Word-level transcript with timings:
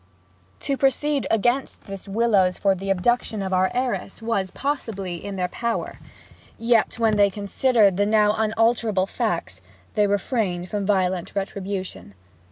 To 0.61 0.77
proceed 0.77 1.27
against 1.29 1.83
this 1.85 2.07
Willowes 2.07 2.57
for 2.57 2.73
the 2.73 2.89
abduction 2.89 3.43
of 3.43 3.53
our 3.53 3.69
heiress 3.71 4.19
was, 4.19 4.49
possibly, 4.49 5.23
in 5.23 5.35
their 5.35 5.47
power; 5.47 5.99
yet, 6.57 6.97
when 6.97 7.17
they 7.17 7.29
considered 7.29 7.97
the 7.97 8.07
now 8.07 8.33
unalterable 8.35 9.05
facts, 9.05 9.61
they 9.93 10.07
refrained 10.07 10.69
from 10.69 10.87
violent 10.87 11.35
retribution. 11.35 12.15